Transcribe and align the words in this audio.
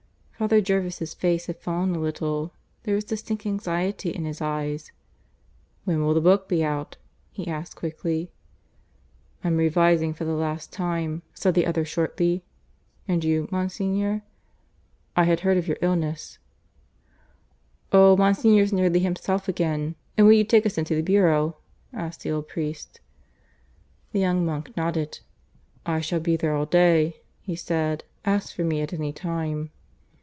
Father 0.41 0.59
Jervis' 0.59 1.13
face 1.13 1.45
had 1.45 1.59
fallen 1.59 1.93
a 1.93 1.99
little. 1.99 2.51
There 2.81 2.95
was 2.95 3.03
distinct 3.03 3.45
anxiety 3.45 4.09
in 4.09 4.25
his 4.25 4.41
eyes. 4.41 4.91
"When 5.85 6.01
will 6.03 6.15
the 6.15 6.19
book 6.19 6.49
be 6.49 6.63
out?" 6.63 6.97
he 7.31 7.47
asked 7.47 7.75
quickly. 7.75 8.31
"I'm 9.43 9.57
revising 9.57 10.15
for 10.15 10.25
the 10.25 10.33
last 10.33 10.73
time," 10.73 11.21
said 11.35 11.53
the 11.53 11.67
other 11.67 11.85
shortly. 11.85 12.43
"And 13.07 13.23
you, 13.23 13.49
Monsignor?... 13.51 14.23
I 15.15 15.25
had 15.25 15.41
heard 15.41 15.57
of 15.57 15.67
your 15.67 15.77
illness." 15.79 16.39
"Oh, 17.93 18.17
Monsignor's 18.17 18.73
nearly 18.73 19.01
himself 19.01 19.47
again. 19.47 19.93
And 20.17 20.25
will 20.25 20.33
you 20.33 20.43
take 20.43 20.65
us 20.65 20.75
into 20.79 20.95
the 20.95 21.03
Bureau?" 21.03 21.57
asked 21.93 22.21
the 22.23 22.31
old 22.31 22.47
priest. 22.47 22.99
The 24.11 24.21
young 24.21 24.43
monk 24.43 24.75
nodded. 24.75 25.19
"I 25.85 26.01
shall 26.01 26.19
be 26.19 26.35
there 26.35 26.55
all 26.55 26.65
day," 26.65 27.17
he 27.41 27.55
said. 27.55 28.03
"Ask 28.25 28.55
for 28.55 28.63
me 28.63 28.81
at 28.81 28.91
any 28.91 29.13
time." 29.13 29.69